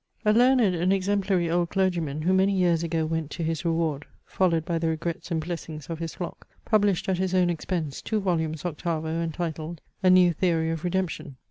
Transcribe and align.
A 0.25 0.33
learned 0.33 0.61
and 0.73 0.91
exemplary 0.91 1.47
old 1.47 1.69
clergyman, 1.69 2.23
who 2.23 2.33
many 2.33 2.53
years 2.53 2.81
ago 2.81 3.05
went 3.05 3.29
to 3.29 3.43
his 3.43 3.63
reward 3.63 4.03
followed 4.25 4.65
by 4.65 4.79
the 4.79 4.87
regrets 4.87 5.29
and 5.29 5.39
blessings 5.39 5.91
of 5.91 5.99
his 5.99 6.15
flock, 6.15 6.47
published 6.65 7.07
at 7.07 7.19
his 7.19 7.35
own 7.35 7.51
expense 7.51 8.01
two 8.01 8.19
volumes 8.19 8.65
octavo, 8.65 9.21
entitled, 9.21 9.79
A 10.01 10.09
NEW 10.09 10.33
THEORY 10.33 10.71
OF 10.71 10.83
REDEMPTION. 10.83 11.35